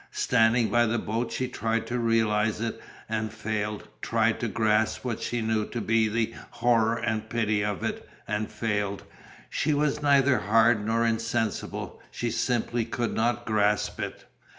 Standing 0.09 0.69
by 0.71 0.87
the 0.87 0.97
boat 0.97 1.31
she 1.31 1.47
tried 1.47 1.85
to 1.85 1.99
realize 1.99 2.59
it 2.59 2.81
and 3.07 3.31
failed, 3.31 3.87
tried 4.01 4.39
to 4.39 4.47
grasp 4.47 5.05
what 5.05 5.21
she 5.21 5.41
knew 5.43 5.63
to 5.67 5.79
be 5.79 6.07
the 6.07 6.33
horror 6.49 6.95
and 6.95 7.29
pity 7.29 7.63
of 7.63 7.83
it, 7.83 8.09
and 8.27 8.51
failed. 8.51 9.03
She 9.47 9.75
was 9.75 10.01
neither 10.01 10.39
hard 10.39 10.83
nor 10.83 11.05
insensible, 11.05 12.01
she 12.09 12.31
simply 12.31 12.83
could 12.83 13.13
not 13.13 13.45
grasp 13.45 13.99
it. 13.99 14.25